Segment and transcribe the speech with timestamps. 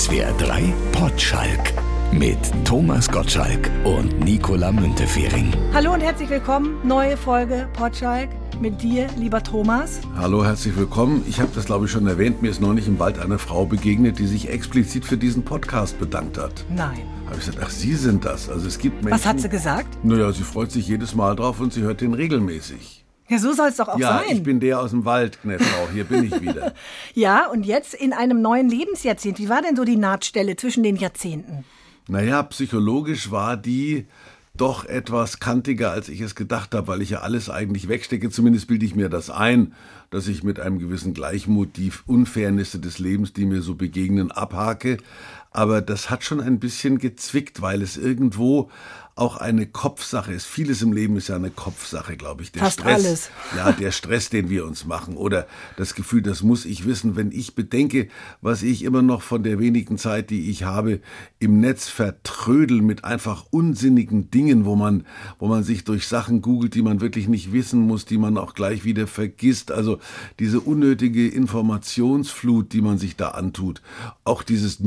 [0.00, 1.74] SWR 3 Potschalk
[2.10, 5.52] mit Thomas Gottschalk und Nicola Müntefering.
[5.74, 6.78] Hallo und herzlich willkommen.
[6.88, 8.30] Neue Folge Potschalk
[8.62, 10.00] mit dir, lieber Thomas.
[10.16, 11.22] Hallo, herzlich willkommen.
[11.28, 12.40] Ich habe das, glaube ich, schon erwähnt.
[12.40, 16.38] Mir ist neulich im Wald eine Frau begegnet, die sich explizit für diesen Podcast bedankt
[16.38, 16.64] hat.
[16.74, 17.02] Nein.
[17.26, 18.48] Habe ich gesagt, ach, Sie sind das.
[18.48, 19.20] Also es gibt Menschen.
[19.20, 20.02] Was hat sie gesagt?
[20.02, 23.04] Naja, sie freut sich jedes Mal drauf und sie hört den regelmäßig.
[23.30, 24.36] Ja, so soll es doch auch ja, sein.
[24.36, 25.88] ich bin der aus dem Wald, Kneffrau.
[25.92, 26.74] Hier bin ich wieder.
[27.14, 29.38] ja, und jetzt in einem neuen Lebensjahrzehnt.
[29.38, 31.64] Wie war denn so die Nahtstelle zwischen den Jahrzehnten?
[32.08, 34.06] Naja, psychologisch war die
[34.56, 38.30] doch etwas kantiger, als ich es gedacht habe, weil ich ja alles eigentlich wegstecke.
[38.30, 39.74] Zumindest bilde ich mir das ein,
[40.10, 44.98] dass ich mit einem gewissen Gleichmut die Unfairnisse des Lebens, die mir so begegnen, abhake.
[45.50, 48.70] Aber das hat schon ein bisschen gezwickt, weil es irgendwo
[49.20, 50.46] auch eine Kopfsache ist.
[50.46, 52.52] Vieles im Leben ist ja eine Kopfsache, glaube ich.
[52.52, 53.30] Der Fast Stress, alles.
[53.56, 57.30] Ja, der Stress, den wir uns machen oder das Gefühl, das muss ich wissen, wenn
[57.30, 58.08] ich bedenke,
[58.40, 61.00] was ich immer noch von der wenigen Zeit, die ich habe,
[61.38, 65.04] im Netz vertrödel mit einfach unsinnigen Dingen, wo man,
[65.38, 68.54] wo man sich durch Sachen googelt, die man wirklich nicht wissen muss, die man auch
[68.54, 69.70] gleich wieder vergisst.
[69.70, 69.98] Also
[70.38, 73.82] diese unnötige Informationsflut, die man sich da antut.
[74.24, 74.80] Auch dieses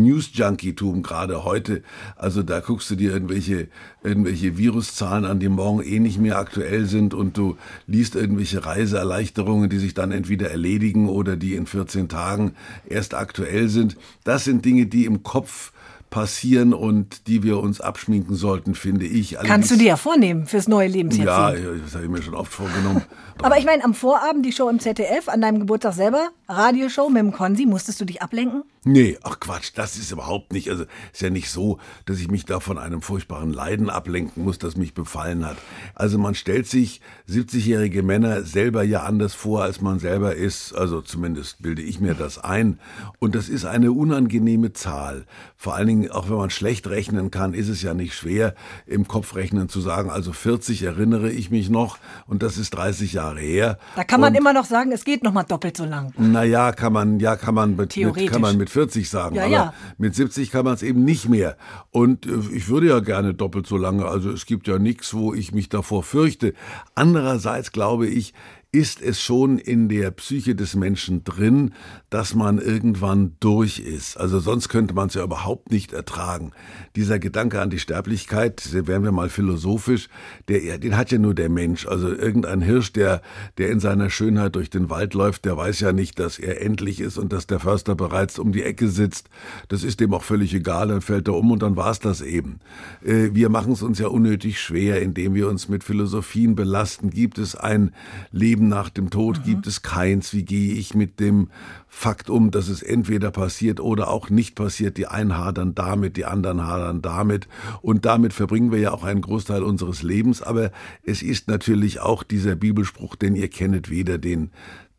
[0.53, 1.83] News-Junkie-Tum gerade heute.
[2.15, 3.67] Also da guckst du dir irgendwelche
[4.03, 9.69] irgendwelche Viruszahlen an, die morgen eh nicht mehr aktuell sind und du liest irgendwelche Reiseerleichterungen,
[9.69, 12.53] die sich dann entweder erledigen oder die in 14 Tagen
[12.87, 13.97] erst aktuell sind.
[14.23, 15.71] Das sind Dinge, die im Kopf
[16.13, 19.39] passieren und die wir uns abschminken sollten, finde ich.
[19.39, 21.65] Allerdings, Kannst du dir ja vornehmen fürs neue Lebensjahrzehnt.
[21.65, 23.01] Ja, das habe ich mir schon oft vorgenommen.
[23.41, 27.23] Aber ich meine, am Vorabend die Show im ZDF, an deinem Geburtstag selber, Radioshow mit
[27.23, 28.63] dem Konzi, musstest du dich ablenken?
[28.85, 30.69] Nee, ach Quatsch, das ist überhaupt nicht.
[30.69, 34.59] Also ist ja nicht so, dass ich mich da von einem furchtbaren Leiden ablenken muss,
[34.59, 35.55] das mich befallen hat.
[35.95, 40.73] Also man stellt sich 70-jährige Männer selber ja anders vor, als man selber ist.
[40.73, 42.77] Also zumindest bilde ich mir das ein.
[43.19, 45.25] Und das ist eine unangenehme Zahl.
[45.55, 49.07] Vor allen Dingen, auch wenn man schlecht rechnen kann, ist es ja nicht schwer, im
[49.07, 51.97] Kopf rechnen zu sagen, also 40 erinnere ich mich noch
[52.27, 53.77] und das ist 30 Jahre her.
[53.95, 56.13] Da kann man und, immer noch sagen, es geht noch mal doppelt so lang.
[56.17, 59.51] Naja, kann man, ja, kann man mit, mit kann man mit 40 sagen, ja, aber
[59.51, 59.73] ja.
[59.97, 61.57] mit 70 kann man es eben nicht mehr.
[61.91, 65.33] Und äh, ich würde ja gerne doppelt so lange, also es gibt ja nichts, wo
[65.33, 66.53] ich mich davor fürchte.
[66.95, 68.33] Andererseits glaube ich,
[68.73, 71.75] ist es schon in der Psyche des Menschen drin,
[72.09, 74.17] dass man irgendwann durch ist.
[74.17, 76.53] Also sonst könnte man es ja überhaupt nicht ertragen.
[76.95, 80.09] Dieser Gedanke an die Sterblichkeit, wären wir mal philosophisch,
[80.47, 81.85] der, den hat ja nur der Mensch.
[81.85, 83.21] Also irgendein Hirsch, der,
[83.59, 86.99] der in seiner Schönheit durch den Wald läuft, der weiß ja nicht, dass er endlich
[86.99, 89.29] ist und dass der Förster bereits um die Ecke sitzt.
[89.67, 92.59] Das ist dem auch völlig egal, dann fällt er um und dann war's das eben.
[93.05, 97.11] Äh, wir machen es uns ja unnötig schwer, indem wir uns mit Philosophien belasten.
[97.11, 97.91] Gibt es ein
[98.31, 99.43] Leben Leben nach dem Tod mhm.
[99.43, 100.33] gibt es keins.
[100.33, 101.49] Wie gehe ich mit dem
[101.87, 104.97] Fakt um, dass es entweder passiert oder auch nicht passiert?
[104.97, 107.47] Die einen hadern damit, die anderen hadern damit.
[107.81, 110.41] Und damit verbringen wir ja auch einen Großteil unseres Lebens.
[110.41, 110.71] Aber
[111.03, 114.51] es ist natürlich auch dieser Bibelspruch, denn ihr kennet weder den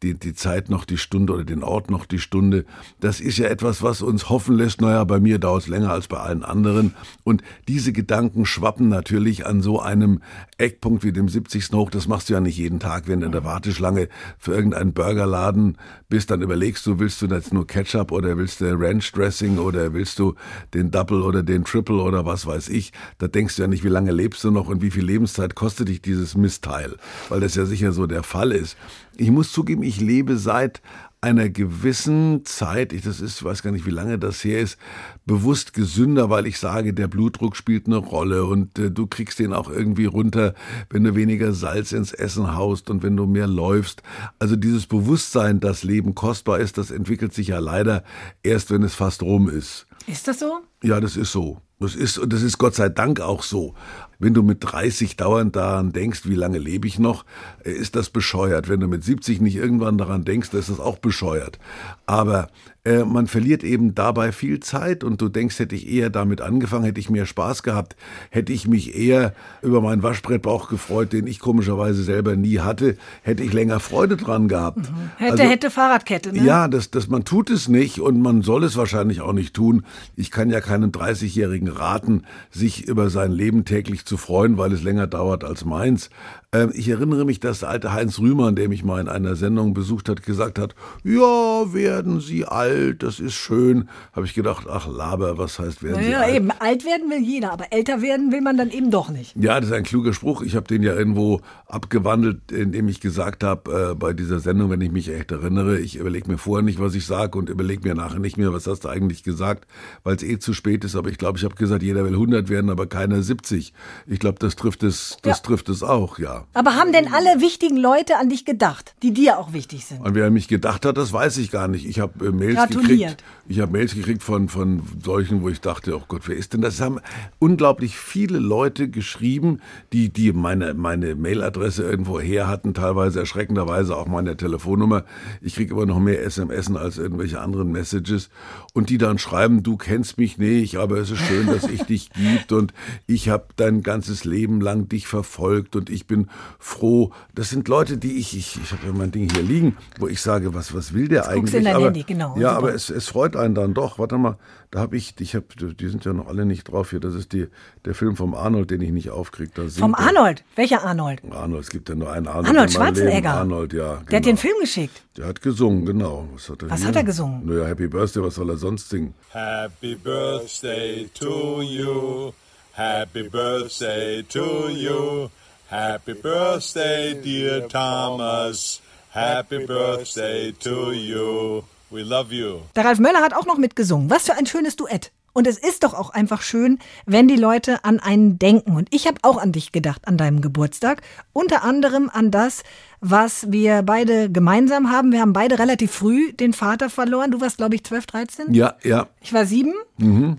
[0.05, 2.67] die, die Zeit noch die Stunde oder den Ort noch die Stunde.
[3.01, 6.09] Das ist ja etwas, was uns hoffen lässt, naja, bei mir dauert es länger als
[6.09, 6.95] bei allen anderen.
[7.25, 10.21] Und diese Gedanken schwappen natürlich an so einem
[10.59, 11.73] Eckpunkt wie dem 70.
[11.73, 11.91] hoch.
[11.91, 15.79] Das machst du ja nicht jeden Tag, wenn du in der Warteschlange für irgendeinen Burgerladen
[16.09, 19.95] bist, dann überlegst du, willst du jetzt nur Ketchup oder willst du Ranch Dressing oder
[19.95, 20.35] willst du
[20.75, 22.93] den Double oder den Triple oder was weiß ich.
[23.19, 25.89] Da denkst du ja nicht, wie lange lebst du noch und wie viel Lebenszeit kostet
[25.89, 26.97] dich dieses Missteil,
[27.31, 28.77] weil das ja sicher so der Fall ist.
[29.17, 30.83] Ich muss zugeben, ich lebe seit
[31.25, 34.77] einer gewissen Zeit, ich das ist, weiß gar nicht, wie lange das her ist,
[35.25, 39.55] bewusst gesünder, weil ich sage, der Blutdruck spielt eine Rolle und äh, du kriegst den
[39.55, 40.55] auch irgendwie runter,
[40.91, 44.03] wenn du weniger Salz ins Essen haust und wenn du mehr läufst.
[44.39, 48.05] Also dieses Bewusstsein, dass Leben kostbar ist, das entwickelt sich ja leider
[48.43, 49.87] erst, wenn es fast rum ist.
[50.07, 50.61] Ist das so?
[50.83, 51.63] Ja, das ist so.
[51.85, 53.75] Das ist, und das ist Gott sei Dank auch so.
[54.19, 57.25] Wenn du mit 30 dauernd daran denkst, wie lange lebe ich noch,
[57.65, 58.69] äh, ist das bescheuert.
[58.69, 61.59] Wenn du mit 70 nicht irgendwann daran denkst, ist das auch bescheuert.
[62.07, 62.49] Aber
[62.85, 66.85] äh, man verliert eben dabei viel Zeit und du denkst, hätte ich eher damit angefangen,
[66.85, 67.97] hätte ich mehr Spaß gehabt,
[68.31, 73.43] hätte ich mich eher über meinen Waschbrettbauch gefreut, den ich komischerweise selber nie hatte, hätte
[73.43, 74.79] ich länger Freude dran gehabt.
[74.79, 75.11] Mhm.
[75.17, 76.45] Hätte, also, hätte Fahrradkette, ne?
[76.45, 79.87] Ja, das, das, man tut es nicht und man soll es wahrscheinlich auch nicht tun.
[80.15, 84.83] Ich kann ja keinem 30-Jährigen raten, sich über sein Leben täglich zu freuen, weil es
[84.83, 86.11] länger dauert als meins.
[86.55, 89.75] Ähm, ich erinnere mich, dass der alte Heinz Rühmann, der mich mal in einer Sendung
[89.75, 93.89] besucht hat, gesagt hat, ja, werden Sie alt, das ist schön.
[94.13, 96.35] Habe ich gedacht, ach Laber, was heißt werden Sie Ja, alt?
[96.37, 99.35] eben, alt werden will jeder, aber älter werden will man dann eben doch nicht.
[99.37, 100.43] Ja, das ist ein kluger Spruch.
[100.43, 104.81] Ich habe den ja irgendwo abgewandelt, indem ich gesagt habe, äh, bei dieser Sendung, wenn
[104.81, 107.97] ich mich echt erinnere, ich überlege mir vorher nicht, was ich sage und überlege mir
[107.97, 109.67] nachher nicht mehr, was hast du eigentlich gesagt,
[110.05, 110.95] weil es eh zu spät ist.
[110.95, 113.73] Aber ich glaube, ich habe gesagt, jeder will 100 werden, aber keiner 70.
[114.07, 115.43] Ich glaube, das trifft es, das Ja.
[115.43, 116.44] trifft es auch, ja.
[116.53, 120.01] Aber haben denn alle wichtigen Leute an dich gedacht, die dir auch wichtig sind?
[120.01, 121.87] Und wer an mich gedacht hat, das weiß ich gar nicht.
[121.87, 122.89] Ich habe äh, Mails Gratuliert.
[122.89, 123.25] gekriegt.
[123.47, 126.61] Ich habe Mails gekriegt von, von solchen, wo ich dachte, oh Gott, wer ist denn
[126.61, 126.75] das?
[126.75, 127.01] Es haben
[127.39, 129.61] unglaublich viele Leute geschrieben,
[129.93, 135.05] die, die meine, meine Mailadresse irgendwo her hatten, teilweise erschreckenderweise auch meine Telefonnummer.
[135.41, 138.31] Ich kriege immer noch mehr SMS als irgendwelche anderen Messages.
[138.73, 142.11] Und die dann schreiben, du kennst mich nicht, aber es ist schön, dass ich dich
[142.11, 142.73] gibt und
[143.07, 147.11] ich habe dein ganzes Leben lang dich verfolgt und ich bin froh.
[147.35, 150.21] Das sind Leute, die ich, ich, ich habe ja mein Ding hier liegen, wo ich
[150.21, 151.51] sage, was, was will der guckst eigentlich?
[151.53, 152.37] du in dein aber, Handy, genau.
[152.37, 152.59] Ja, Super.
[152.59, 153.99] aber es, es freut einen dann doch.
[153.99, 154.37] Warte mal,
[154.71, 157.01] da habe ich, ich hab, die sind ja noch alle nicht drauf hier.
[157.01, 157.47] Das ist die,
[157.85, 159.71] der Film vom Arnold, den ich nicht aufkriege.
[159.71, 159.95] Vom.
[159.95, 160.43] Arnold.
[160.57, 161.23] Welcher Arnold?
[161.31, 162.49] Arnold, es gibt ja nur einen Arnold.
[162.49, 162.73] Arnold.
[162.73, 163.35] Schwarzenegger.
[163.35, 163.95] Arnold, ja.
[163.95, 164.05] Genau.
[164.11, 165.03] Der hat den Film geschickt.
[165.17, 166.29] Der hat gesungen, genau.
[166.33, 167.47] Was hat er, Was hat er gesungen?
[167.47, 169.15] Naja, Happy Birthday, was soll er sonst singen?
[169.31, 172.33] Happy birthday to you.
[172.73, 175.29] Happy birthday to you.
[175.75, 178.81] Happy birthday, dear Thomas.
[179.11, 181.65] Happy birthday to you.
[181.91, 182.61] We love you.
[182.77, 184.09] Der Ralf Möller hat auch noch mitgesungen.
[184.09, 185.11] Was für ein schönes Duett.
[185.33, 188.77] Und es ist doch auch einfach schön, wenn die Leute an einen denken.
[188.77, 191.03] Und ich habe auch an dich gedacht, an deinem Geburtstag.
[191.33, 192.63] Unter anderem an das,
[193.01, 195.11] was wir beide gemeinsam haben.
[195.11, 197.33] Wir haben beide relativ früh den Vater verloren.
[197.33, 198.55] Du warst, glaube ich, 12, 13.
[198.55, 199.09] Ja, ja.
[199.21, 199.75] Ich war sieben.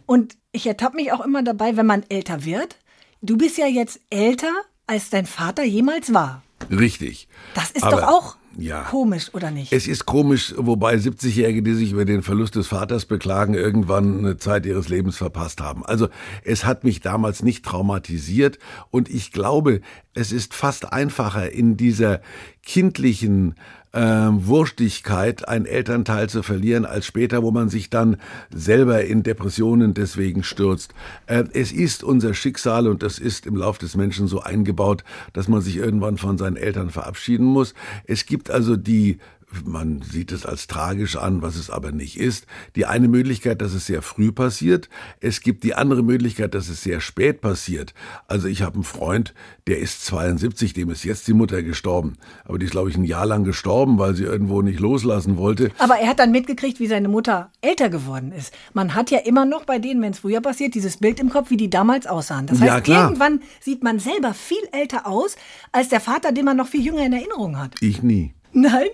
[0.06, 2.78] Und ich ertappe mich auch immer dabei, wenn man älter wird.
[3.22, 4.54] Du bist ja jetzt älter,
[4.88, 6.44] als dein Vater jemals war.
[6.70, 7.28] Richtig.
[7.54, 8.84] Das ist Aber, doch auch ja.
[8.84, 9.74] komisch, oder nicht?
[9.74, 14.38] Es ist komisch, wobei 70-Jährige, die sich über den Verlust des Vaters beklagen, irgendwann eine
[14.38, 15.86] Zeit ihres Lebens verpasst haben.
[15.86, 16.08] Also
[16.44, 18.60] es hat mich damals nicht traumatisiert
[18.90, 19.82] und ich glaube,
[20.14, 22.22] es ist fast einfacher in dieser
[22.66, 23.56] kindlichen
[23.96, 28.18] äh, Wurstigkeit einen Elternteil zu verlieren, als später, wo man sich dann
[28.54, 30.94] selber in Depressionen deswegen stürzt.
[31.28, 35.48] Äh, es ist unser Schicksal und das ist im Lauf des Menschen so eingebaut, dass
[35.48, 37.74] man sich irgendwann von seinen Eltern verabschieden muss.
[38.06, 39.20] Es gibt also die
[39.64, 42.46] man sieht es als tragisch an, was es aber nicht ist.
[42.76, 44.90] Die eine Möglichkeit, dass es sehr früh passiert.
[45.22, 47.94] Es gibt die andere Möglichkeit, dass es sehr spät passiert.
[48.28, 49.34] Also ich habe einen Freund,
[49.68, 52.14] der ist 72, dem ist jetzt die Mutter gestorben.
[52.44, 55.72] Aber die ist, glaube ich, ein Jahr lang gestorben, weil sie irgendwo nicht loslassen wollte.
[55.78, 58.54] Aber er hat dann mitgekriegt, wie seine Mutter älter geworden ist.
[58.74, 61.50] Man hat ja immer noch bei denen, wenn es früher passiert, dieses Bild im Kopf,
[61.50, 62.48] wie die damals aussahen.
[62.48, 63.04] Das heißt, Ja, klar.
[63.10, 65.36] irgendwann sieht man selber viel älter aus,
[65.72, 67.76] als der Vater, den man noch viel jünger in Erinnerung hat.
[67.80, 68.34] Ich nie.
[68.52, 68.88] Nein?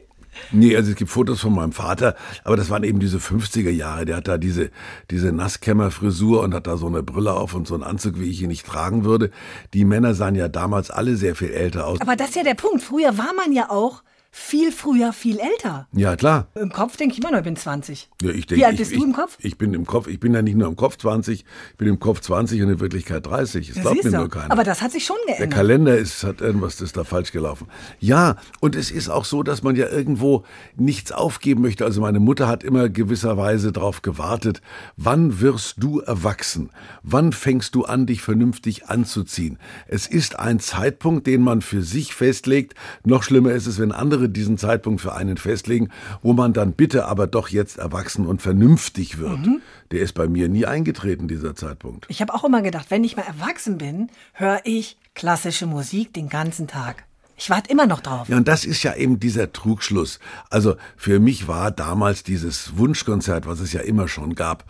[0.52, 4.06] Nee, also es gibt Fotos von meinem Vater, aber das waren eben diese 50er Jahre.
[4.06, 4.72] Der hat da diese,
[5.10, 8.42] diese Nasskämmerfrisur und hat da so eine Brille auf und so einen Anzug, wie ich
[8.42, 9.32] ihn nicht tragen würde.
[9.74, 12.02] Die Männer sahen ja damals alle sehr viel älter aus.
[12.02, 12.82] Aber das ist ja der Punkt.
[12.82, 15.88] Früher war man ja auch viel früher viel älter.
[15.92, 16.48] Ja, klar.
[16.56, 18.10] Im Kopf denke ich immer noch, ich bin 20.
[18.22, 19.38] Ja, ich Wie denke, alt ich, bist ich, du im Kopf?
[19.42, 20.08] Ich bin im Kopf.
[20.08, 22.80] Ich bin ja nicht nur im Kopf 20, ich bin im Kopf 20 und in
[22.80, 23.68] Wirklichkeit 30.
[23.68, 24.18] Das Ja, glaubt mir du.
[24.18, 24.52] nur keiner.
[24.52, 25.58] Aber das hat sich schon Der geändert.
[25.58, 27.68] Kalender ist, hat irgendwas ist da falsch gelaufen.
[28.00, 30.46] Ja, und es ist auch so, dass man ja irgendwo
[30.78, 31.84] nichts aufgeben möchte.
[31.84, 34.62] Also meine Mutter hat immer gewisserweise darauf gewartet,
[34.96, 36.70] wann wirst du erwachsen?
[37.04, 39.60] Wann fängst du an, dich vernünftig anzuziehen?
[39.88, 42.76] Es ist ein Zeitpunkt, den man für sich festlegt.
[43.04, 45.90] Noch schlimmer ist es, wenn andere diesen Zeitpunkt für einen festlegen,
[46.22, 49.46] wo man dann bitte aber doch jetzt erwachsen und vernünftig wird.
[49.46, 49.62] Mhm.
[49.92, 52.06] Der ist bei mir nie eingetreten, dieser Zeitpunkt.
[52.10, 56.30] Ich habe auch immer gedacht, wenn ich mal erwachsen bin, höre ich klassische Musik den
[56.30, 57.04] ganzen Tag.
[57.44, 58.30] Ich warte immer noch drauf.
[58.30, 60.20] Ja, und das ist ja eben dieser Trugschluss.
[60.52, 64.64] Also für mich war damals dieses Wunschkonzert, was es ja immer schon gab.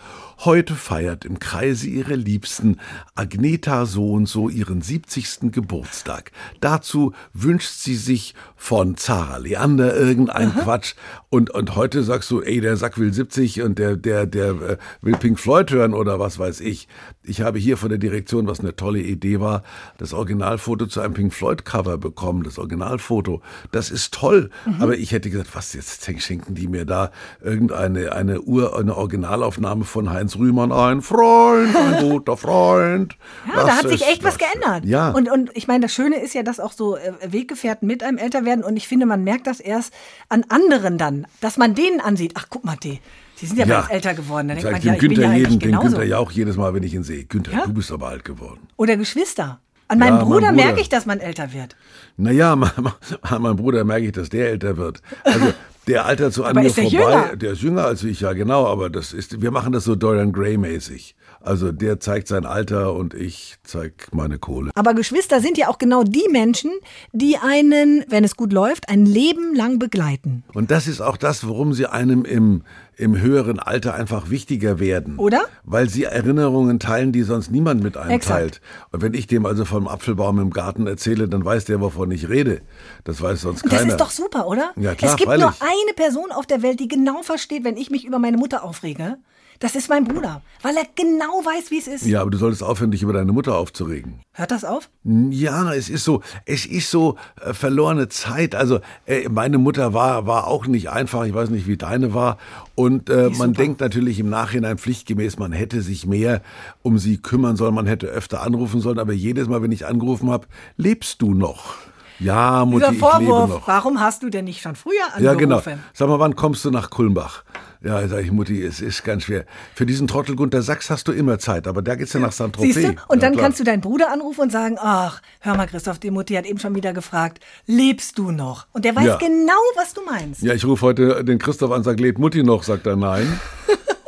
[0.43, 2.79] Heute feiert im Kreise ihrer Liebsten
[3.13, 5.51] Agneta so und so ihren 70.
[5.51, 6.31] Geburtstag.
[6.61, 10.95] Dazu wünscht sie sich von Zara Leander irgendein Quatsch.
[11.29, 14.77] Und, und heute sagst du, ey, der Sack will 70 und der, der, der äh,
[15.03, 16.87] will Pink Floyd hören oder was weiß ich.
[17.21, 19.61] Ich habe hier von der Direktion, was eine tolle Idee war,
[19.99, 22.41] das Originalfoto zu einem Pink Floyd Cover bekommen.
[22.41, 23.43] Das Originalfoto.
[23.71, 24.49] Das ist toll.
[24.79, 27.11] Aber ich hätte gesagt, was jetzt schenken die mir da
[27.43, 33.15] irgendeine eine Ur, eine Originalaufnahme von Heinz Rühmann ein Freund, ein guter Freund.
[33.47, 34.85] Ja, da hat sich echt was geändert.
[34.85, 35.09] Ja.
[35.11, 38.17] Und, und ich meine, das Schöne ist ja, dass auch so äh, Weggefährten mit einem
[38.17, 38.63] älter werden.
[38.63, 39.93] Und ich finde, man merkt das erst
[40.29, 42.33] an anderen dann, dass man denen ansieht.
[42.35, 42.99] Ach, guck mal, die,
[43.41, 43.87] die sind ja, Ja.
[43.89, 44.47] älter geworden.
[44.49, 45.79] Da denkt man, ich ja, ich bin Günther ja jeden, den.
[45.79, 47.25] Günther ja auch jedes Mal, wenn ich ihn sehe.
[47.25, 47.65] Günther, Ja?
[47.65, 48.67] du bist aber alt geworden.
[48.77, 49.59] Oder Geschwister.
[49.87, 50.51] An meinem Ja, mein Bruder, Bruder.
[50.53, 51.75] merke ich, dass man älter wird.
[52.15, 52.53] Naja,
[53.21, 55.01] an meinem Bruder merke ich, dass der älter wird.
[55.25, 55.51] Also
[55.87, 56.97] der altert so an Aber mir ist der vorbei.
[56.97, 57.35] jünger?
[57.35, 60.31] Der ist jünger als ich, ja genau, aber das ist, wir machen das so Dorian
[60.31, 61.15] Gray-mäßig.
[61.43, 64.69] Also der zeigt sein Alter und ich zeig meine Kohle.
[64.75, 66.69] Aber Geschwister sind ja auch genau die Menschen,
[67.13, 70.43] die einen, wenn es gut läuft, ein Leben lang begleiten.
[70.53, 72.61] Und das ist auch das, warum sie einem im,
[73.01, 75.17] im höheren Alter einfach wichtiger werden.
[75.17, 75.41] Oder?
[75.63, 78.39] Weil sie Erinnerungen teilen, die sonst niemand mit einem Exakt.
[78.39, 78.61] teilt.
[78.91, 82.29] Und wenn ich dem also vom Apfelbaum im Garten erzähle, dann weiß der, wovon ich
[82.29, 82.61] rede.
[83.03, 83.91] Das weiß sonst Und das keiner.
[83.93, 84.71] ist doch super, oder?
[84.75, 85.43] Ja, klar, es gibt freilich.
[85.43, 88.63] nur eine Person auf der Welt, die genau versteht, wenn ich mich über meine Mutter
[88.63, 89.17] aufrege.
[89.61, 92.05] Das ist mein Bruder, weil er genau weiß, wie es ist.
[92.07, 94.21] ja, aber du solltest aufhören, dich über deine Mutter aufzuregen.
[94.33, 94.89] Hört das auf?
[95.03, 98.55] Ja, es ist so, es ist so äh, verlorene Zeit.
[98.55, 101.25] Also äh, meine Mutter war war auch nicht einfach.
[101.25, 102.39] Ich weiß nicht, wie deine war.
[102.73, 103.51] Und äh, man super.
[103.51, 106.41] denkt natürlich im Nachhinein pflichtgemäß, man hätte sich mehr
[106.81, 108.97] um sie kümmern sollen, man hätte öfter anrufen sollen.
[108.97, 111.75] Aber jedes Mal, wenn ich angerufen habe, lebst du noch?
[112.21, 113.67] Ja, Mutti, Dieser Vorwurf, noch.
[113.67, 115.23] warum hast du denn nicht schon früher angerufen?
[115.25, 115.61] Ja, genau.
[115.93, 117.43] Sag mal, wann kommst du nach Kulmbach?
[117.83, 119.45] Ja, sag ich, Mutti, es ist ganz schwer.
[119.73, 122.75] Für diesen Trottel Gunter Sachs hast du immer Zeit, aber da geht's ja nach Saint-Tropez.
[122.75, 122.91] Siehst du?
[123.07, 123.43] Und Ja, dann klar.
[123.45, 126.59] kannst du deinen Bruder anrufen und sagen, ach, hör mal, Christoph, die Mutti hat eben
[126.59, 128.67] schon wieder gefragt, lebst du noch?
[128.71, 129.17] Und der weiß Ja.
[129.17, 130.43] genau, was du meinst.
[130.43, 132.61] Ja, ich rufe heute den Christoph an, sag, lebt Mutti noch?
[132.61, 133.39] Sagt er, nein.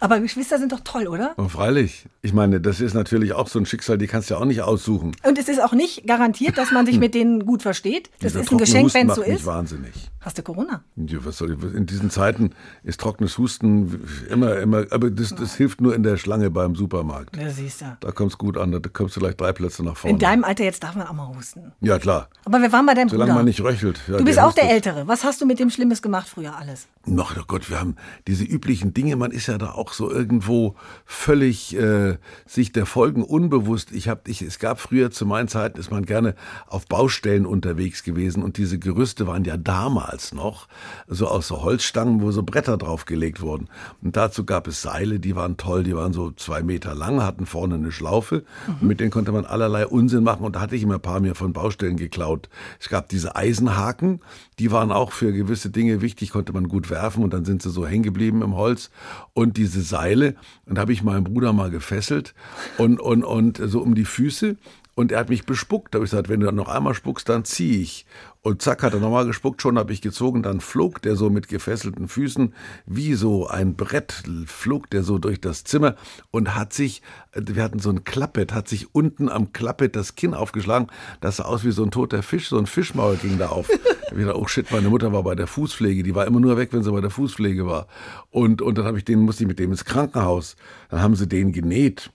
[0.00, 1.34] Aber Geschwister sind doch toll, oder?
[1.36, 2.06] Und freilich.
[2.22, 4.62] Ich meine, das ist natürlich auch so ein Schicksal, die kannst du ja auch nicht
[4.62, 5.12] aussuchen.
[5.22, 8.10] Und es ist auch nicht garantiert, dass man sich mit denen gut versteht.
[8.20, 9.46] Das Dieser ist ein Geschenk, wenn es so ist.
[9.46, 9.92] wahnsinnig.
[10.26, 10.82] Hast du Corona?
[10.96, 12.50] Ja, was soll ich, in diesen Zeiten
[12.82, 17.36] ist trockenes Husten immer, immer, aber das, das hilft nur in der Schlange beim Supermarkt.
[17.36, 17.96] Ja, siehst du.
[18.00, 20.14] Da kommst gut an, da kommst du gleich drei Plätze nach vorne.
[20.14, 21.70] In deinem Alter jetzt darf man auch mal husten.
[21.80, 22.28] ja, klar.
[22.44, 23.38] Aber wir waren bei deinem Solange Bruder.
[23.38, 24.00] man nicht röchelt.
[24.08, 24.66] Ja, du bist auch der.
[24.68, 25.06] Ältere.
[25.06, 26.88] Was hast du mit dem Schlimmes gemacht früher alles?
[27.04, 27.94] Noch, oh Gott, wir haben
[28.26, 33.22] diese üblichen Dinge, man ist ja da auch so irgendwo völlig äh, sich der Folgen
[33.22, 33.92] unbewusst.
[33.92, 36.34] Ich hab, ich, es gab früher zu meinen Zeiten, ist man gerne
[36.66, 40.68] auf Baustellen unterwegs gewesen und diese Gerüste waren ja damals noch
[41.08, 43.68] so aus so Holzstangen, wo so Bretter draufgelegt wurden.
[44.02, 47.46] Und dazu gab es Seile, die waren toll, die waren so zwei Meter lang, hatten
[47.46, 48.44] vorne eine Schlaufe.
[48.66, 51.20] Und mit denen konnte man allerlei Unsinn machen und da hatte ich immer ein paar
[51.20, 52.48] mir von Baustellen geklaut.
[52.80, 54.20] Es gab diese Eisenhaken,
[54.58, 57.70] die waren auch für gewisse Dinge wichtig, konnte man gut werfen und dann sind sie
[57.70, 58.90] so hängen geblieben im Holz.
[59.34, 60.34] Und diese Seile,
[60.66, 62.34] und da habe ich meinen Bruder mal gefesselt
[62.78, 64.56] und, und, und so um die Füße.
[64.98, 65.92] Und er hat mich bespuckt.
[65.92, 68.06] Da habe ich gesagt, wenn du dann noch einmal spuckst, dann ziehe ich.
[68.40, 70.42] Und zack, hat er nochmal gespuckt, schon habe ich gezogen.
[70.42, 72.54] Dann flog der so mit gefesselten Füßen,
[72.86, 75.96] wie so ein Brett, flog der so durch das Zimmer
[76.30, 77.02] und hat sich,
[77.34, 80.86] wir hatten so ein Klappett, hat sich unten am Klappett das Kinn aufgeschlagen.
[81.20, 83.68] Das sah aus wie so ein toter Fisch, so ein Fischmaul ging da auf.
[83.68, 86.02] Da ich gedacht, oh shit, meine Mutter war bei der Fußpflege.
[86.02, 87.86] Die war immer nur weg, wenn sie bei der Fußpflege war.
[88.30, 90.56] Und, und dann habe ich den, musste ich mit dem ins Krankenhaus.
[90.88, 92.10] Dann haben sie den genäht.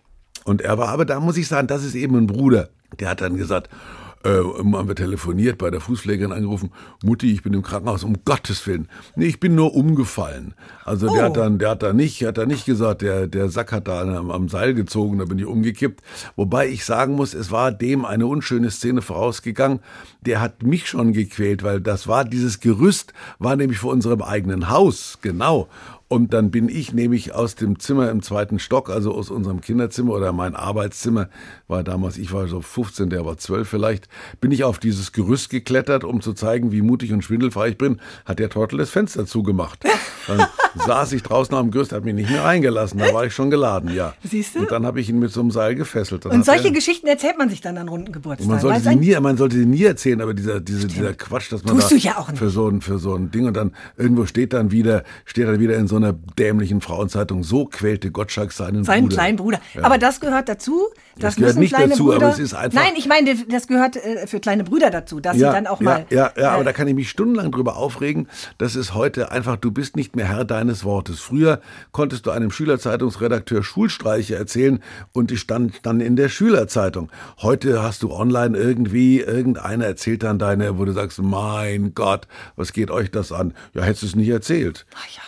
[0.46, 2.70] Und er war, aber da muss ich sagen, das ist eben ein Bruder.
[3.00, 3.70] Der hat dann gesagt,
[4.24, 6.72] äh, haben wir telefoniert, bei der Fußpflegerin angerufen,
[7.04, 8.88] Mutti, ich bin im Krankenhaus, um Gottes Willen.
[9.16, 10.54] Nee, ich bin nur umgefallen.
[10.86, 11.26] Also der Oh.
[11.26, 14.02] hat dann, der hat da nicht, hat da nicht gesagt, der, der Sack hat da
[14.02, 16.02] am, am Seil gezogen, da bin ich umgekippt.
[16.36, 19.80] Wobei ich sagen muss, es war dem eine unschöne Szene vorausgegangen.
[20.22, 24.70] Der hat mich schon gequält, weil das war, dieses Gerüst war nämlich vor unserem eigenen
[24.70, 25.68] Haus, genau.
[26.12, 30.12] Und dann bin ich nämlich aus dem Zimmer im zweiten Stock, also aus unserem Kinderzimmer
[30.12, 31.30] oder mein Arbeitszimmer,
[31.72, 34.08] war damals, ich war so 15, der war 12 vielleicht,
[34.40, 38.00] bin ich auf dieses Gerüst geklettert, um zu zeigen, wie mutig und schwindelfrei ich bin,
[38.26, 39.84] hat der Trottel das Fenster zugemacht.
[40.28, 40.46] Dann
[40.86, 43.92] saß ich draußen am Gerüst, hat mich nicht mehr reingelassen, da war ich schon geladen,
[43.96, 44.14] ja.
[44.24, 44.60] Siehst du?
[44.60, 46.26] Und dann habe ich ihn mit so einem Seil gefesselt.
[46.26, 48.52] Dann Und solche er- Geschichten erzählt man sich dann an runden Geburtstagen.
[48.52, 51.64] man sollte, sie nie, man sollte sie nie erzählen, aber dieser, diese, dieser Quatsch, dass
[51.64, 54.54] man Tust da ja für so ein für so ein Ding und dann irgendwo steht
[54.54, 59.04] dann wieder steht dann wieder in so einer dämlichen Frauenzeitung so quälte Gottschalk seinen seinen
[59.06, 59.16] Bruder.
[59.16, 59.62] kleinen Bruder.
[59.74, 59.84] Ja.
[59.84, 60.88] Aber das gehört dazu.
[61.18, 63.96] Das, Das müssen nicht dazu, Brüder, aber es ist einfach- Nein, ich meine, das gehört
[63.96, 66.06] äh, für kleine Brüder dazu, dass sie dann auch ja, mal.
[66.10, 68.28] Ja, ja, aber äh, da kann ich mich stundenlang drüber aufregen.
[68.58, 71.20] Das ist heute einfach, du bist nicht mehr Herr deines Wortes.
[71.20, 74.82] Früher konntest du einem Schülerzeitungsredakteur Schulstreiche erzählen
[75.14, 77.10] und die stand dann in der Schülerzeitung.
[77.42, 82.74] Heute hast du online irgendwie, irgendeiner erzählt dann deine, wo du sagst, mein Gott, was
[82.74, 83.54] geht euch das an?
[83.74, 84.86] Ja, hättest du es nicht erzählt.
[84.96, 85.22] ach ja.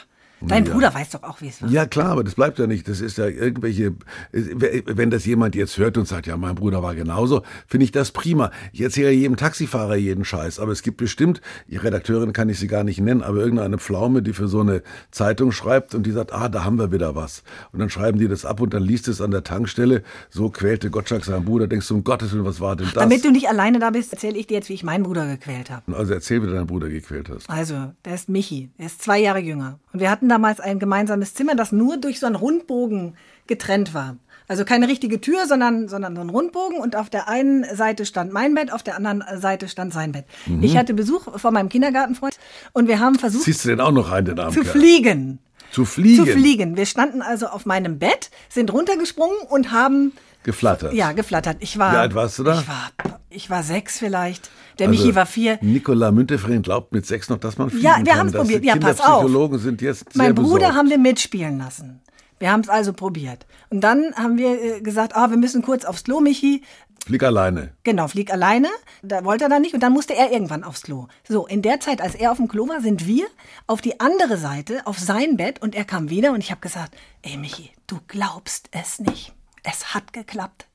[0.47, 0.73] Dein Ja.
[0.73, 1.69] Bruder weiß doch auch, wie es war.
[1.69, 2.87] Ja, klar, aber das bleibt ja nicht.
[2.87, 3.93] Das ist ja irgendwelche,
[4.31, 8.11] wenn das jemand jetzt hört und sagt, ja, mein Bruder war genauso, finde ich das
[8.11, 8.51] prima.
[8.71, 12.67] Ich erzähle jedem Taxifahrer jeden Scheiß, aber es gibt bestimmt, die Redakteurin kann ich sie
[12.67, 14.81] gar nicht nennen, aber irgendeine Pflaume, die für so eine
[15.11, 17.43] Zeitung schreibt und die sagt, ah, da haben wir wieder was.
[17.71, 20.89] Und dann schreiben die das ab und dann liest es an der Tankstelle, so quälte
[20.89, 22.95] Gottschalk seinen Bruder, denkst du, um Gottes Willen, was war denn das?
[22.95, 25.69] Damit du nicht alleine da bist, erzähle ich dir jetzt, wie ich meinen Bruder gequält
[25.69, 25.95] habe.
[25.95, 27.49] also erzähl, wie du deinen Bruder gequält hast.
[27.49, 28.69] Also, der ist Michi.
[28.77, 29.79] Der ist zwei Jahre jünger.
[29.91, 34.17] Und wir hatten damals ein gemeinsames Zimmer, das nur durch so einen Rundbogen getrennt war.
[34.47, 36.77] Also keine richtige Tür, sondern, sondern so ein Rundbogen.
[36.79, 40.25] Und auf der einen Seite stand mein Bett, auf der anderen Seite stand sein Bett.
[40.47, 40.63] Mhm.
[40.63, 42.35] Ich hatte Besuch von meinem Kindergartenfreund
[42.73, 45.39] und wir haben versucht Ziehst du denn auch noch rein, den armen zu fliegen.
[45.71, 46.25] Zu fliegen?
[46.25, 46.77] Zu fliegen.
[46.77, 50.13] Wir standen also auf meinem Bett, sind runtergesprungen und haben
[50.43, 50.93] Geflattert.
[50.93, 51.57] ja geflattert.
[51.59, 51.93] Ich war.
[51.93, 52.59] Wie alt warst du da?
[52.59, 52.91] Ich war,
[53.29, 54.49] ich war sechs vielleicht.
[54.79, 55.57] Der Also, Michi war vier.
[55.61, 58.63] Nicola Müntefering glaubt mit sechs noch, dass man fliegen Ja, wir haben's Das- probiert.
[58.65, 59.05] Ja, pass auf.
[59.21, 60.75] Kinderpsychologen sind jetzt Mein Bruder besorgt.
[60.75, 62.01] haben wir mitspielen lassen.
[62.39, 63.45] Wir haben es also probiert.
[63.69, 66.63] Und dann haben wir äh, gesagt, ah, wir müssen kurz aufs Klo, Michi.
[67.05, 67.71] Flieg alleine.
[67.83, 68.67] Genau, flieg alleine.
[69.01, 71.07] Da wollte er dann nicht und dann musste er irgendwann aufs Klo.
[71.27, 73.25] So, in der Zeit, als er auf dem Klo war, sind wir
[73.67, 76.95] auf die andere Seite, auf sein Bett und er kam wieder und ich habe gesagt,
[77.21, 79.33] ey Michi, du glaubst es nicht.
[79.63, 80.67] Es hat geklappt.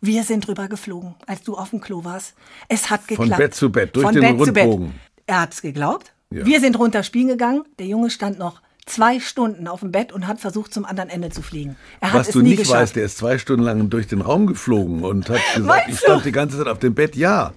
[0.00, 2.34] Wir sind drüber geflogen, als du auf dem Klo warst.
[2.68, 3.38] Es hat Von geklappt.
[3.40, 4.64] Bett zu Bett, durch Von den Bett zu Bett.
[4.66, 4.94] Rundbogen.
[5.26, 6.12] Er hat's geglaubt.
[6.30, 6.44] Ja.
[6.44, 7.64] Wir sind runter spielen gegangen.
[7.78, 11.30] Der Junge stand noch zwei Stunden auf dem Bett und hat versucht, zum anderen Ende
[11.30, 11.76] zu fliegen.
[12.00, 12.80] Er hat Was es du nicht geschafft.
[12.80, 16.04] weißt, der ist zwei Stunden lang durch den Raum geflogen und hat gesagt, ich du?
[16.04, 17.16] stand die ganze Zeit auf dem Bett.
[17.16, 17.54] Ja,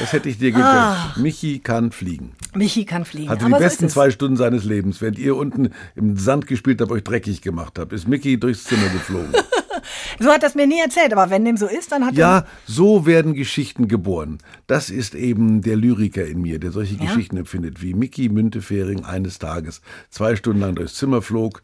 [0.00, 1.16] das hätte ich dir gegönnt.
[1.18, 2.32] Michi kann fliegen.
[2.54, 3.28] Michi kann fliegen.
[3.30, 3.46] Hatte Ah.
[3.46, 3.92] Aber die so besten es.
[3.92, 5.00] zwei Stunden seines Lebens.
[5.00, 8.88] Während ihr unten im Sand gespielt habt, euch dreckig gemacht habt, ist Mickey durchs Zimmer
[8.88, 9.32] geflogen.
[10.20, 12.18] So hat das mir nie erzählt, aber wenn dem so ist, dann hat er.
[12.18, 14.38] Ja, so werden Geschichten geboren.
[14.66, 19.38] Das ist eben der Lyriker in mir, der solche Geschichten empfindet, wie Mickey Müntefering eines
[19.38, 21.62] Tages zwei Stunden lang durchs Zimmer flog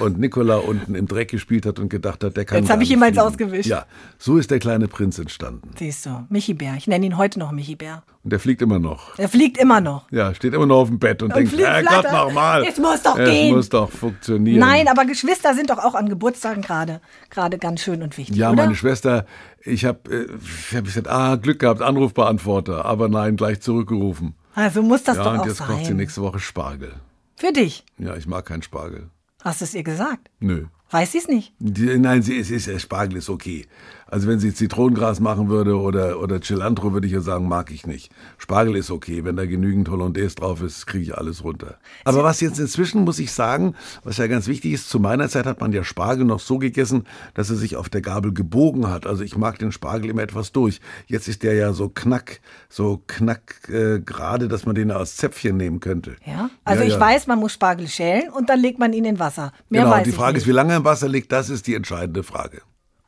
[0.00, 2.82] und Nicola unten im Dreck gespielt hat und gedacht hat, der kann Jetzt gar hab
[2.82, 3.18] ich eins fliegen.
[3.20, 3.68] ausgewischt.
[3.68, 3.86] Ja,
[4.18, 5.70] so ist der kleine Prinz entstanden.
[5.78, 6.74] Siehst du, Michi Bär.
[6.76, 8.02] Ich nenne ihn heute noch Michi Bär.
[8.24, 9.18] Und der fliegt immer noch.
[9.18, 10.10] Er fliegt immer noch.
[10.12, 12.12] Ja, steht immer noch auf dem Bett und, Und denkt, Herrgott, flatter.
[12.26, 12.64] nochmal.
[12.64, 13.54] Es muss doch es gehen.
[13.54, 14.60] muss doch funktionieren.
[14.60, 17.00] Nein, aber Geschwister sind doch auch an Geburtstagen gerade
[17.30, 18.36] gerade ganz schön und wichtig.
[18.36, 18.62] Ja, oder?
[18.62, 19.26] meine Schwester,
[19.60, 20.26] ich habe äh,
[20.70, 24.34] ich hab gesagt, ah, Glück gehabt, Anrufbeantworter, aber nein, gleich zurückgerufen.
[24.54, 25.96] Also muss das ja, doch und auch jetzt kocht sie sein.
[25.96, 26.92] nächste Woche Spargel.
[27.36, 27.84] Für dich.
[27.98, 29.10] Ja, ich mag keinen Spargel.
[29.42, 30.30] Hast du es ihr gesagt?
[30.40, 30.66] Nö.
[30.90, 31.54] Weiß sie es nicht?
[31.58, 33.66] Die, nein, sie ist, ist, Spargel ist okay.
[34.12, 37.86] Also wenn sie Zitronengras machen würde oder, oder Cilantro, würde ich ja sagen, mag ich
[37.86, 38.12] nicht.
[38.36, 39.24] Spargel ist okay.
[39.24, 41.78] Wenn da genügend Hollandaise drauf ist, kriege ich alles runter.
[42.04, 45.46] Aber was jetzt inzwischen, muss ich sagen, was ja ganz wichtig ist, zu meiner Zeit
[45.46, 49.06] hat man ja Spargel noch so gegessen, dass er sich auf der Gabel gebogen hat.
[49.06, 50.82] Also ich mag den Spargel immer etwas durch.
[51.06, 55.56] Jetzt ist der ja so knack, so knack äh, gerade, dass man den als Zäpfchen
[55.56, 56.16] nehmen könnte.
[56.26, 56.50] Ja.
[56.64, 57.00] Also Ja, ich ja.
[57.00, 59.52] weiß, man muss Spargel schälen und dann legt man ihn in Wasser.
[59.70, 60.42] Mehr Genau, weiß die Frage nicht.
[60.42, 62.60] ist, wie lange er im Wasser liegt, das ist die entscheidende Frage.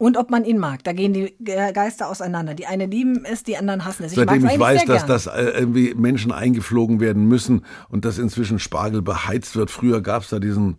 [0.04, 0.84] Und ob man ihn mag.
[0.84, 2.52] Da gehen die Ge- Geister auseinander.
[2.52, 4.12] Die einen lieben es, die anderen hassen es.
[4.12, 8.58] Ich Seitdem ich weiß, dass das äh, irgendwie Menschen eingeflogen werden müssen und dass inzwischen
[8.58, 9.71] Spargel beheizt wird.
[9.71, 10.76] Früher gab es da diesen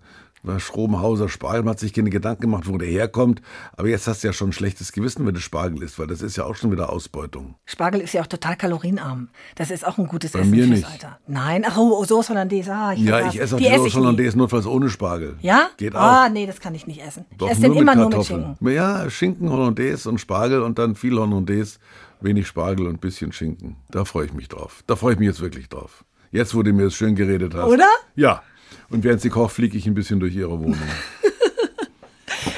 [0.59, 3.41] Schrobenhauser Spargel, man hat sich keine Gedanken gemacht, wo der herkommt.
[3.77, 6.21] Aber jetzt hast du ja schon ein schlechtes Gewissen, wenn du Spargel isst, weil das
[6.21, 7.55] ist ja auch schon wieder Ausbeutung.
[7.65, 9.29] Spargel ist ja auch total kalorienarm.
[9.55, 10.87] Das ist auch ein gutes Bei Essen mir fürs nicht.
[10.89, 11.19] Alter.
[11.27, 12.71] Nein, ach, oh, Soße Hollandaise.
[12.73, 13.97] Ah, ich Ja, ich esse auch die die Soße.
[13.97, 15.37] Hollandaise notfalls ohne Spargel.
[15.41, 15.69] Ja?
[15.77, 15.99] Geht auch.
[16.01, 17.25] Ah, nee, das kann ich nicht essen.
[17.37, 18.55] Doch, ich esse den immer nur mit Kartoffeln.
[18.57, 18.71] Schinken.
[18.73, 21.79] Ja, Schinken, Hollandaise und Spargel und dann viel Hollandaise,
[22.21, 23.75] wenig Spargel und ein bisschen Schinken.
[23.89, 24.83] Da freue ich mich drauf.
[24.87, 26.03] Da freue ich mich jetzt wirklich drauf.
[26.31, 27.67] Jetzt, wo du mir das schön geredet hast.
[27.67, 27.87] Oder?
[28.15, 28.43] Ja.
[28.89, 30.77] Und während sie kocht, fliege ich ein bisschen durch ihre Wohnung.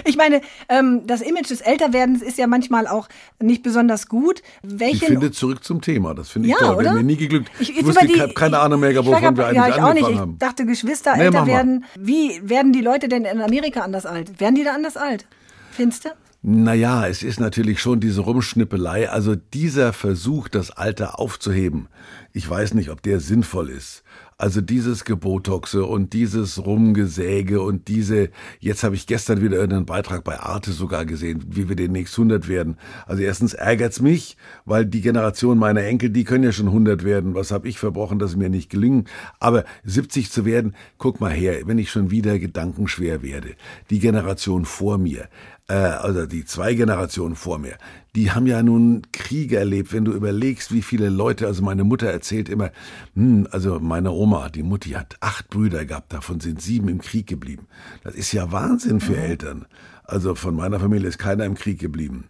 [0.05, 3.09] Ich meine, ähm, das Image des Älterwerdens ist ja manchmal auch
[3.41, 4.41] nicht besonders gut.
[4.63, 6.13] Ich Welchen finde zurück zum Thema.
[6.15, 6.75] Das finde ich ja, toll.
[6.75, 6.83] oder?
[6.85, 7.51] Wäre mir nie geglückt.
[7.59, 9.93] Ich, jetzt wusste die- ich keine Ahnung mehr, ich wovon wir ja, eigentlich ich auch
[9.93, 10.03] nicht.
[10.05, 10.39] angefangen Ich haben.
[10.39, 11.83] dachte, Geschwister Nee, älter werden.
[11.99, 14.39] Wie werden die Leute denn in Amerika anders alt?
[14.39, 15.25] Werden die da anders alt?
[15.71, 16.09] Findest du?
[16.49, 21.89] Naja, es ist natürlich schon diese Rumschnippelei, also dieser Versuch, das Alter aufzuheben.
[22.31, 24.01] Ich weiß nicht, ob der sinnvoll ist.
[24.37, 28.29] Also dieses Gebotoxe und dieses Rumgesäge und diese,
[28.59, 32.47] jetzt habe ich gestern wieder einen Beitrag bei Arte sogar gesehen, wie wir demnächst 100
[32.47, 32.77] werden.
[33.07, 37.33] Also erstens ärgert's mich, weil die Generation meiner Enkel, die können ja schon 100 werden.
[37.33, 39.05] Was habe ich verbrochen, dass es mir nicht gelingen?
[39.39, 43.55] Aber 70 zu werden, guck mal her, wenn ich schon wieder gedankenschwer werde.
[43.89, 45.27] Die Generation vor mir,
[45.67, 47.77] äh, also die zwei Generationen vor mir,
[48.15, 49.93] die haben ja nun Kriege erlebt.
[49.93, 52.71] Wenn du überlegst, wie viele Leute, also meine Mutter erzählt immer,
[53.15, 57.27] hm, also meine Oma, die Mutti hat acht Brüder gehabt, davon sind sieben im Krieg
[57.27, 57.67] geblieben.
[58.03, 59.65] Das ist ja Wahnsinn für Eltern.
[60.03, 62.29] Also von meiner Familie ist keiner im Krieg geblieben.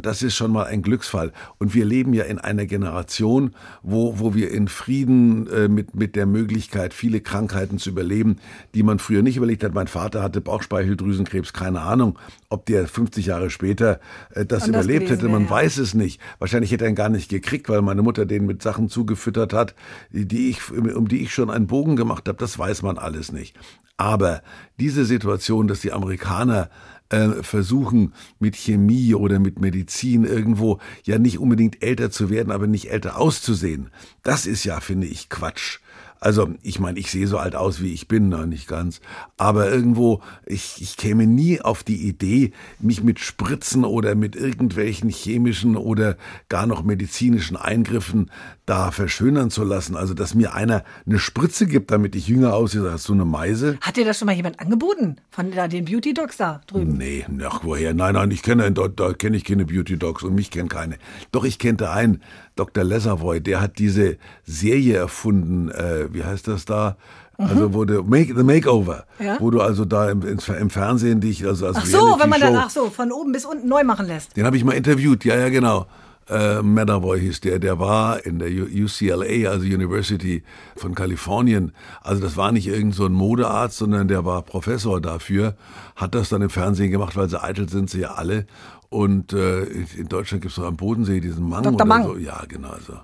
[0.00, 1.32] Das ist schon mal ein Glücksfall.
[1.58, 3.50] Und wir leben ja in einer Generation,
[3.82, 8.36] wo, wo wir in Frieden äh, mit, mit der Möglichkeit, viele Krankheiten zu überleben,
[8.76, 9.74] die man früher nicht überlegt hat.
[9.74, 12.16] Mein Vater hatte Bauchspeicheldrüsenkrebs, keine Ahnung,
[12.48, 13.98] ob der 50 Jahre später
[14.30, 15.24] äh, das Anders überlebt hätte.
[15.24, 15.50] Man wäre, ja.
[15.64, 16.20] weiß es nicht.
[16.38, 19.74] Wahrscheinlich hätte er ihn gar nicht gekriegt, weil meine Mutter den mit Sachen zugefüttert hat,
[20.12, 22.38] die ich, um die ich schon einen Bogen gemacht habe.
[22.38, 23.56] Das weiß man alles nicht.
[23.96, 24.42] Aber
[24.78, 26.70] diese Situation, dass die Amerikaner
[27.10, 32.66] äh, versuchen mit Chemie oder mit Medizin irgendwo ja nicht unbedingt älter zu werden, aber
[32.66, 33.90] nicht älter auszusehen.
[34.22, 35.78] Das ist ja, finde ich, Quatsch.
[36.20, 39.00] Also, ich meine, ich sehe so alt aus, wie ich bin, na, nicht ganz.
[39.36, 45.10] Aber irgendwo, ich, ich käme nie auf die Idee, mich mit Spritzen oder mit irgendwelchen
[45.10, 46.16] chemischen oder
[46.48, 48.30] gar noch medizinischen Eingriffen
[48.66, 49.96] da verschönern zu lassen.
[49.96, 53.78] Also, dass mir einer eine Spritze gibt, damit ich jünger aussehe, hast du eine Meise?
[53.80, 55.16] Hat dir das schon mal jemand angeboten?
[55.30, 56.96] Von da, den Beauty Docs da drüben?
[56.96, 57.94] Nee, ach, woher?
[57.94, 60.96] Nein, nein, ich kenne, da, da kenne ich keine Beauty Docs und mich kennt keine.
[61.32, 62.22] Doch, ich kennte einen,
[62.56, 62.82] Dr.
[62.82, 66.96] Lesavoy, der hat diese Serie erfunden, äh, wie heißt das da?
[67.40, 69.24] Also wo du Make, The Makeover, Mhm.
[69.26, 69.36] Ja.
[69.38, 72.50] wo du also da im, im, Fernsehen dich also als Ach so, wenn man dann,
[72.54, 74.36] Reality-Show- ach so, von oben bis unten neu machen lässt.
[74.36, 75.86] den habe ich mal interviewt, ja, ja, genau.
[76.28, 80.42] Äh, Medavoy hieß der, der war in der UCLA, also University
[80.76, 81.72] von Kalifornien.
[82.02, 85.54] Also das war nicht irgend so ein Modearzt, sondern der war Professor dafür,
[85.96, 88.46] hat das dann im Fernsehen gemacht, weil sie eitel sind sie ja alle.
[88.90, 91.74] Und äh, in Deutschland gibt es noch am Bodensee diesen Mang Dr.
[91.74, 92.04] oder Mang.
[92.04, 92.16] so.
[92.16, 92.70] Ja, genau.
[92.70, 92.94] Also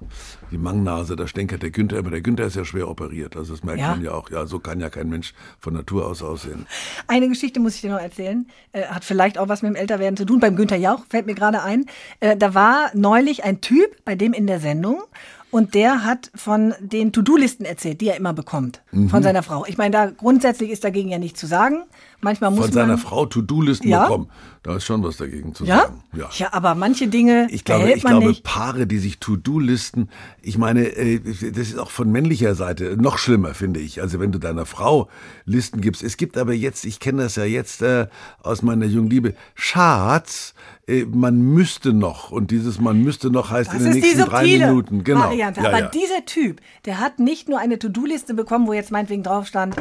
[0.50, 3.36] die Mangnase, da stänkert der Günther, aber der Günther ist ja schwer operiert.
[3.36, 3.90] Also das merkt Ja?
[3.90, 4.30] man ja auch.
[4.30, 6.66] Ja, so kann ja kein Mensch von Natur aus aussehen.
[7.06, 8.46] Eine Geschichte muss ich dir noch erzählen.
[8.72, 10.40] Äh, hat vielleicht auch was mit dem Älterwerden zu tun.
[10.40, 11.84] Beim Günther Jauch fällt mir gerade ein.
[12.20, 15.02] Äh, da war neulich ein Typ bei dem in der Sendung.
[15.50, 18.82] Und der hat von den To-Do-Listen erzählt, die er immer bekommt.
[18.90, 19.08] Mhm.
[19.08, 19.64] Von seiner Frau.
[19.66, 21.84] Ich meine, da grundsätzlich ist dagegen ja nichts zu sagen.
[22.24, 22.98] Manchmal muss Von seiner man.
[22.98, 24.04] Frau To-Do-Listen Ja?
[24.04, 24.28] bekommen.
[24.62, 25.80] Da ist schon was dagegen zu Ja?
[25.82, 26.02] sagen.
[26.38, 26.52] ja?
[26.52, 28.42] aber manche Dinge Ich glaube, ich man glaube nicht.
[28.44, 30.08] Paare, die sich To-Do-Listen,
[30.40, 34.00] ich meine, äh, das ist auch von männlicher Seite noch schlimmer, finde ich.
[34.00, 35.08] Also wenn du deiner Frau
[35.44, 36.02] Listen gibst.
[36.02, 38.06] Es gibt aber jetzt, ich kenne das ja jetzt äh,
[38.42, 40.54] aus meiner jungen Liebe, Schatz,
[40.86, 42.30] äh, man müsste noch.
[42.30, 45.04] Und dieses man müsste noch heißt Das in den nächsten drei Minuten.
[45.04, 45.20] Genau.
[45.20, 45.60] Variante.
[45.60, 45.88] Ja, Aber ja.
[45.88, 49.76] dieser Typ, der hat nicht nur eine To-Do-Liste bekommen, wo jetzt meinetwegen drauf stand,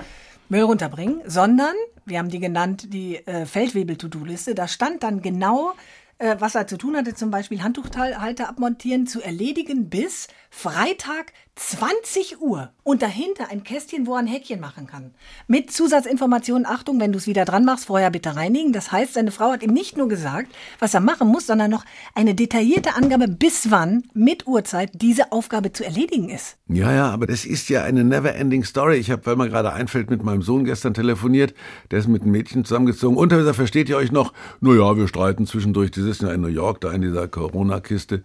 [0.54, 1.74] Müll runterbringen, sondern,
[2.06, 5.74] wir haben die genannt, die äh, Feldwebel-To-Do-Liste, da stand dann genau,
[6.20, 12.42] äh, was er zu tun hatte, zum Beispiel Handtuchhalter abmontieren, zu erledigen bis Freitag 20
[12.42, 12.70] Uhr.
[12.84, 15.12] Und dahinter ein Kästchen, wo er ein Häkchen machen kann.
[15.48, 18.74] Mit Zusatzinformationen, Achtung, wenn du es wieder dran machst, vorher bitte reinigen.
[18.74, 21.86] Das heißt, seine Frau hat ihm nicht nur gesagt, was er machen muss, sondern noch
[22.14, 26.58] eine detaillierte Angabe, bis wann mit Uhrzeit diese Aufgabe zu erledigen ist.
[26.68, 28.98] Ja, ja, aber das ist ja eine never-ending Story.
[28.98, 31.54] Ich habe, weil mir gerade einfällt, mit meinem Sohn gestern telefoniert.
[31.92, 33.18] Der ist mit einem Mädchen zusammengezogen.
[33.18, 34.34] Er gesagt, versteht ihr euch noch?
[34.60, 35.92] Naja, wir streiten zwischendurch.
[35.92, 38.24] Die sitzen ja in New York, da in dieser Corona-Kiste.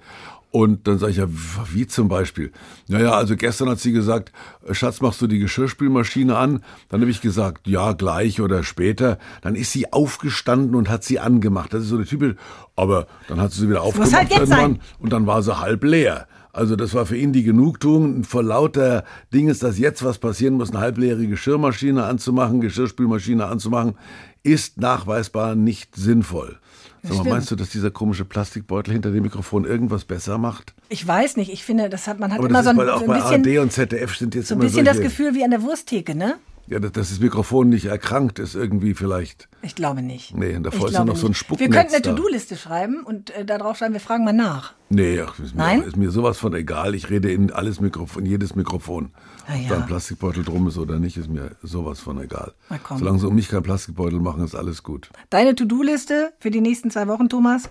[0.51, 1.27] Und dann sage ich ja,
[1.73, 2.53] wie zum Beispiel?
[2.89, 4.33] Naja, also gestern hat sie gesagt,
[4.73, 6.65] Schatz, machst du die Geschirrspülmaschine an?
[6.89, 9.19] Dann habe ich gesagt, ja, gleich oder später.
[9.43, 11.75] Dann ist sie aufgestanden und hat sie angemacht.
[11.75, 12.37] Das ist so eine typische,
[12.77, 16.27] aber dann hat sie sie wieder aufgemacht halt irgendwann und dann war sie halb leer.
[16.53, 18.25] Also das war für ihn die Genugtuung.
[18.25, 23.95] Vor lauter Dinges, dass jetzt was passieren muss, eine halbleere Geschirrmaschine anzumachen, Geschirrspülmaschine anzumachen,
[24.43, 26.59] ist nachweisbar nicht sinnvoll.
[27.03, 30.75] Sag mal, meinst du, dass dieser komische Plastikbeutel hinter dem Mikrofon irgendwas besser macht?
[30.89, 32.99] Ich weiß nicht, ich finde, das hat, man hat Aber immer so ein, bei, auch
[32.99, 35.45] so ein bei bisschen, ARD und ZDF sind jetzt so ein bisschen das Gefühl wie
[35.45, 36.37] an der Wursttheke, ne?
[36.69, 39.49] Ja, dass das Mikrofon nicht erkrankt ist irgendwie vielleicht.
[39.63, 40.37] Ich glaube nicht.
[40.37, 41.39] Nee, und davor Ich ist ja noch so ein nicht.
[41.39, 42.03] Spucknetz Wir könnten eine.
[42.03, 44.75] To-Do-Liste schreiben und äh, da drauf schreiben, wir fragen mal nach.
[44.91, 45.83] Nee, ach, ist, mir, Nein?
[45.83, 46.95] ist mir sowas von egal.
[46.95, 49.11] Ich rede in alles Mikrofon, jedes Mikrofon.
[49.47, 49.69] Ah, Ob ja.
[49.69, 52.53] da ein Plastikbeutel drum ist oder nicht, ist mir sowas von egal.
[52.71, 52.99] Na komm.
[52.99, 55.11] Solange sie um mich keinen Plastikbeutel machen, ist alles gut.
[55.31, 57.69] Deine To-Do-Liste für die nächsten zwei Wochen, Thomas?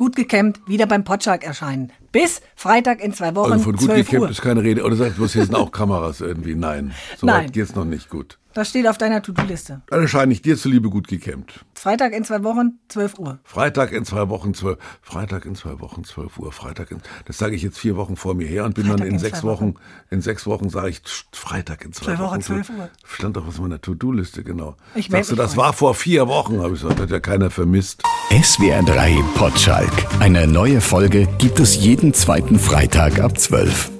[0.00, 1.92] Gut gekämmt, wieder beim Potschak erscheinen.
[2.10, 4.30] Bis Freitag in zwei Wochen, Also von gut 12 gekämmt Uhr.
[4.30, 4.82] ist keine Rede.
[4.82, 6.54] Oder sagt, bloß hier sind auch Kameras irgendwie.
[6.54, 7.44] Nein, so Nein.
[7.44, 8.38] weit geht's noch nicht gut.
[8.52, 9.82] Das steht auf deiner To-Do-Liste.
[9.86, 11.64] Dann erscheine ich dir zuliebe gut gekämmt.
[11.74, 13.38] Freitag in zwei Wochen, 12 Uhr.
[13.44, 14.78] Freitag in zwei Wochen zwölf.
[15.02, 16.52] Freitag in zwei Wochen zwölf Uhr.
[16.52, 17.00] Freitag in.
[17.26, 19.18] Das sage ich jetzt vier Wochen vor mir her und bin Freitag dann in, in
[19.20, 19.74] sechs Wochen.
[19.74, 19.74] Wochen.
[20.10, 21.00] In sechs Wochen sage ich
[21.32, 22.42] Freitag in zwei, Zwei Wochen, Wochen.
[22.42, 22.88] 12 Uhr.
[23.04, 24.76] Stand doch was in meiner To-Do-Liste genau.
[24.94, 27.00] Ich Sagst du, das war vor vier Wochen, habe ich gesagt.
[27.00, 28.02] Hat ja keiner vermisst.
[28.30, 29.92] SWR 3 Potschalk.
[30.20, 33.99] Eine neue Folge gibt es jeden zweiten Freitag ab 12.